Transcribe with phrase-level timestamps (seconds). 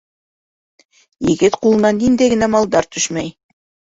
[1.29, 3.31] Егет ҡулына ниндәй генә малдар төшмәй!